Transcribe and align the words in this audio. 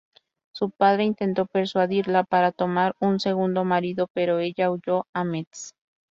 Su 0.51 0.71
padre 0.71 1.03
intentó 1.03 1.45
persuadirla 1.45 2.23
para 2.23 2.51
tomar 2.51 2.95
un 2.99 3.19
segundo 3.19 3.65
marido 3.65 4.09
pero 4.15 4.39
ella 4.39 4.71
huyó 4.71 5.05
a 5.13 5.23
Metz. 5.23 5.75